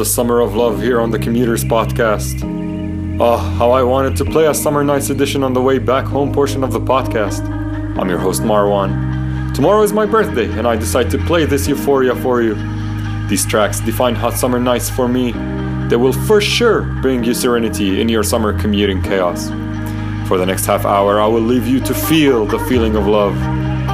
the 0.00 0.06
summer 0.06 0.40
of 0.40 0.56
love 0.56 0.80
here 0.80 0.98
on 0.98 1.10
the 1.10 1.18
Commuters 1.18 1.62
Podcast. 1.62 2.40
Oh, 3.20 3.36
how 3.36 3.72
I 3.72 3.82
wanted 3.82 4.16
to 4.16 4.24
play 4.24 4.46
a 4.46 4.54
Summer 4.54 4.82
Nights 4.82 5.10
edition 5.10 5.42
on 5.42 5.52
the 5.52 5.60
way 5.60 5.78
back 5.78 6.06
home 6.06 6.32
portion 6.32 6.64
of 6.64 6.72
the 6.72 6.80
podcast. 6.80 7.46
I'm 7.98 8.08
your 8.08 8.18
host 8.18 8.40
Marwan. 8.40 9.54
Tomorrow 9.54 9.82
is 9.82 9.92
my 9.92 10.06
birthday, 10.06 10.50
and 10.52 10.66
I 10.66 10.76
decide 10.76 11.10
to 11.10 11.18
play 11.26 11.44
this 11.44 11.68
euphoria 11.68 12.16
for 12.16 12.40
you. 12.40 12.54
These 13.28 13.44
tracks 13.44 13.80
define 13.80 14.14
hot 14.14 14.32
summer 14.32 14.58
nights 14.58 14.88
for 14.88 15.06
me. 15.06 15.32
They 15.90 15.96
will 15.96 16.14
for 16.14 16.40
sure 16.40 16.80
bring 17.02 17.22
you 17.22 17.34
serenity 17.34 18.00
in 18.00 18.08
your 18.08 18.22
summer 18.22 18.58
commuting 18.58 19.02
chaos. 19.02 19.48
For 20.28 20.38
the 20.38 20.46
next 20.46 20.64
half 20.64 20.86
hour, 20.86 21.20
I 21.20 21.26
will 21.26 21.42
leave 21.42 21.66
you 21.66 21.78
to 21.78 21.92
feel 21.92 22.46
the 22.46 22.58
feeling 22.60 22.96
of 22.96 23.06
love, 23.06 23.36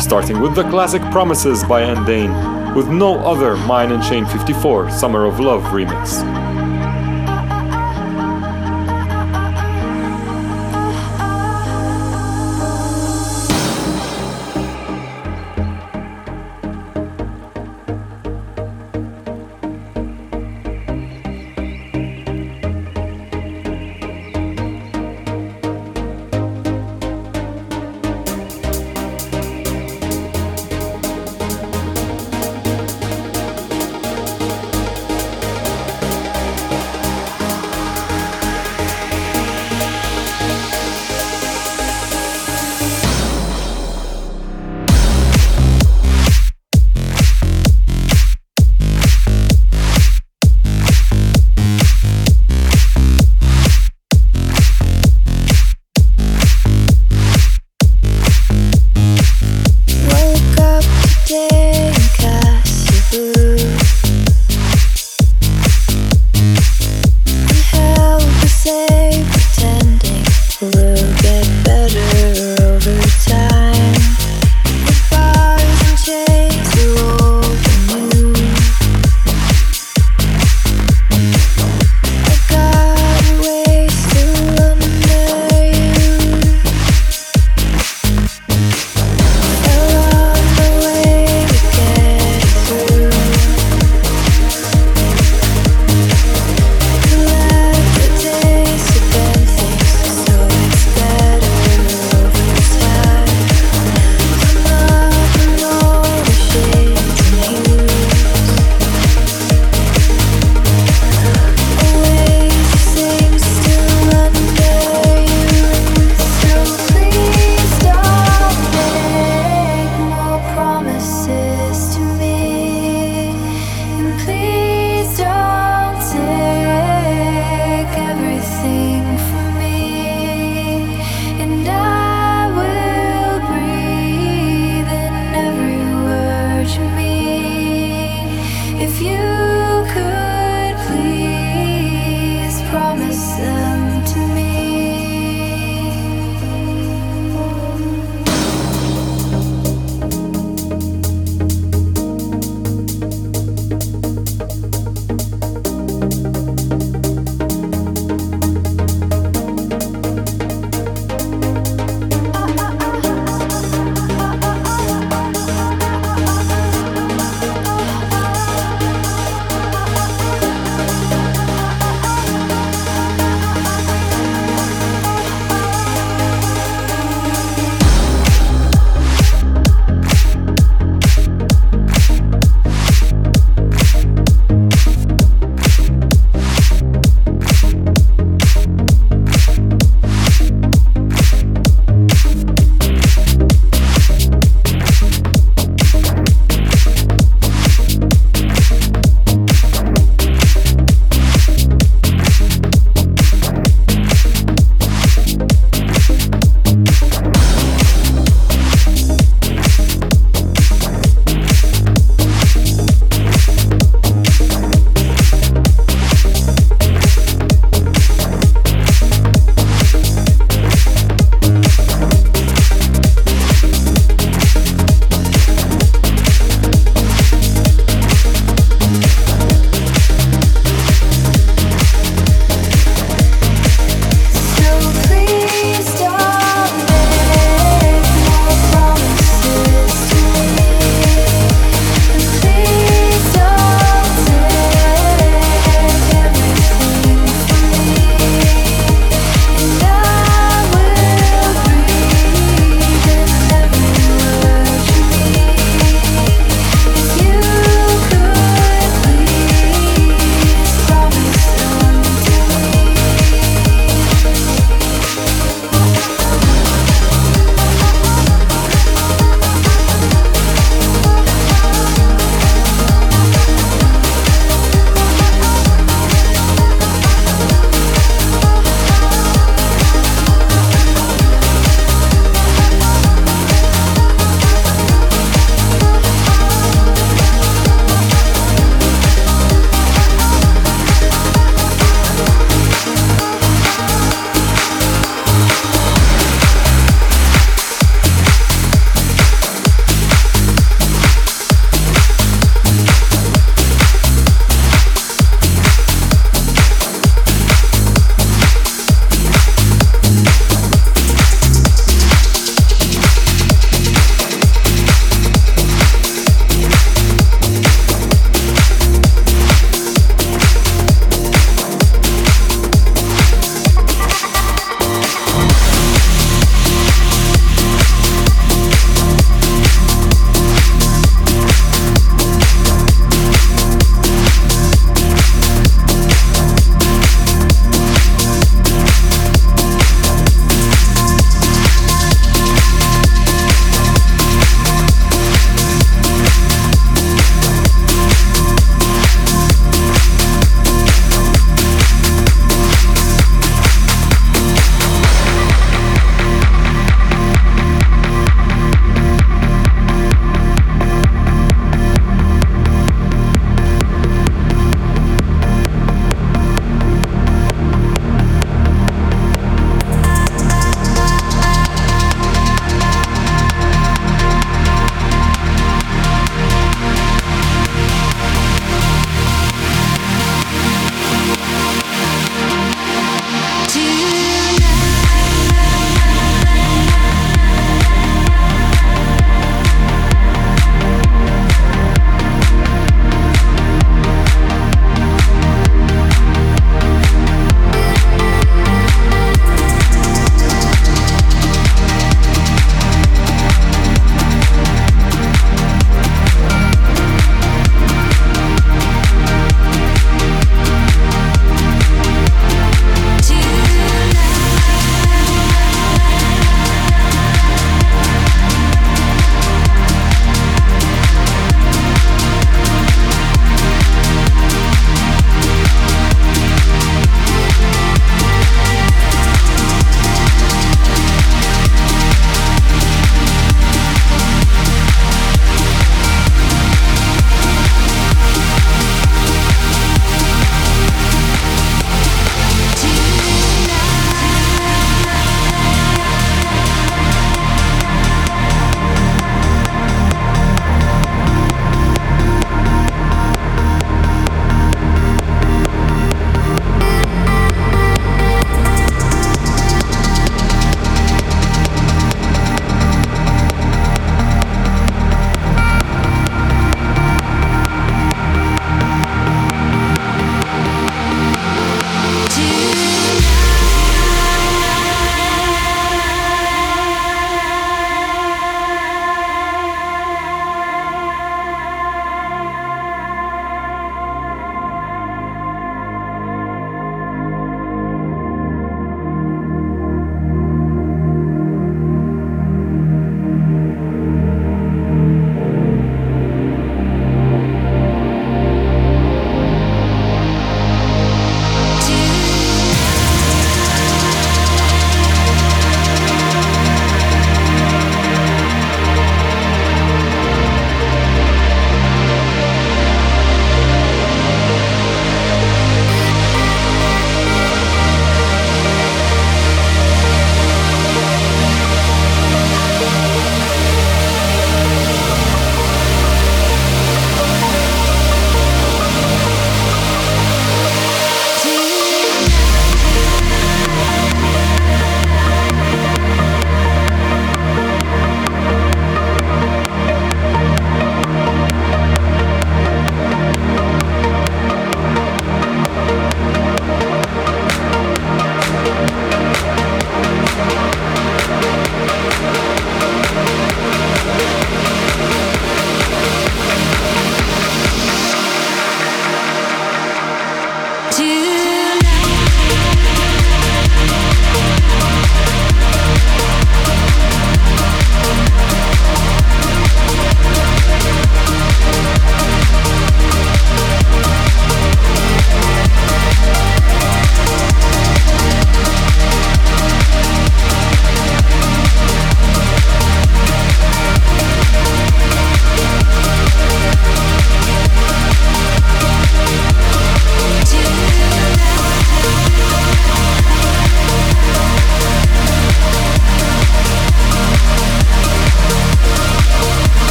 starting 0.00 0.40
with 0.40 0.54
the 0.54 0.64
classic 0.70 1.02
Promises 1.12 1.62
by 1.62 1.82
Andain, 1.82 2.59
with 2.74 2.88
no 2.88 3.18
other 3.20 3.56
Myon 3.56 3.92
and 3.92 4.04
Shane 4.04 4.26
54 4.26 4.90
Summer 4.90 5.24
of 5.26 5.40
Love 5.40 5.62
remix. 5.64 6.39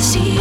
see 0.00 0.39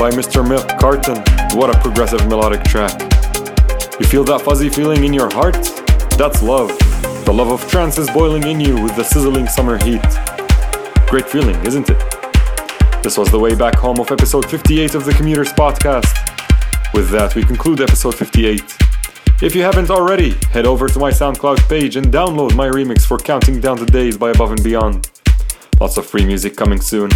by 0.00 0.10
Mr. 0.10 0.48
Milk 0.48 0.66
Carton. 0.80 1.16
What 1.58 1.68
a 1.68 1.78
progressive 1.78 2.26
melodic 2.26 2.64
track. 2.64 2.98
You 4.00 4.06
feel 4.06 4.24
that 4.24 4.40
fuzzy 4.42 4.70
feeling 4.70 5.04
in 5.04 5.12
your 5.12 5.30
heart? 5.30 5.62
That's 6.16 6.42
love. 6.42 6.70
The 7.26 7.32
love 7.34 7.48
of 7.48 7.70
trance 7.70 7.98
is 7.98 8.08
boiling 8.08 8.44
in 8.44 8.60
you 8.60 8.80
with 8.80 8.96
the 8.96 9.04
sizzling 9.04 9.46
summer 9.46 9.76
heat. 9.84 10.00
Great 11.06 11.28
feeling, 11.28 11.54
isn't 11.66 11.90
it? 11.90 11.98
This 13.02 13.18
was 13.18 13.30
the 13.30 13.38
way 13.38 13.54
back 13.54 13.74
home 13.74 14.00
of 14.00 14.10
episode 14.10 14.48
58 14.48 14.94
of 14.94 15.04
the 15.04 15.12
Commuters 15.12 15.52
Podcast. 15.52 16.16
With 16.94 17.10
that, 17.10 17.34
we 17.34 17.44
conclude 17.44 17.82
episode 17.82 18.14
58. 18.14 18.78
If 19.42 19.54
you 19.54 19.60
haven't 19.60 19.90
already, 19.90 20.30
head 20.52 20.64
over 20.64 20.88
to 20.88 20.98
my 20.98 21.10
SoundCloud 21.10 21.68
page 21.68 21.96
and 21.96 22.06
download 22.06 22.56
my 22.56 22.70
remix 22.70 23.02
for 23.02 23.18
Counting 23.18 23.60
Down 23.60 23.76
the 23.76 23.84
Days 23.84 24.16
by 24.16 24.30
Above 24.30 24.52
and 24.52 24.64
Beyond. 24.64 25.10
Lots 25.78 25.98
of 25.98 26.06
free 26.06 26.24
music 26.24 26.56
coming 26.56 26.80
soon. 26.80 27.10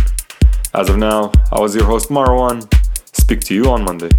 As 0.76 0.88
of 0.88 0.96
now, 0.96 1.30
I 1.52 1.60
was 1.60 1.76
your 1.76 1.84
host 1.84 2.08
Marwan. 2.08 2.66
Speak 3.14 3.40
to 3.42 3.54
you 3.54 3.70
on 3.70 3.84
Monday. 3.84 4.10